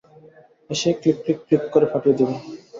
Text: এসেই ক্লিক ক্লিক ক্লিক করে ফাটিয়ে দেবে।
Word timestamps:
এসেই 0.69 0.95
ক্লিক 1.01 1.17
ক্লিক 1.23 1.39
ক্লিক 1.47 1.63
করে 1.73 1.85
ফাটিয়ে 1.91 2.17
দেবে। 2.17 2.35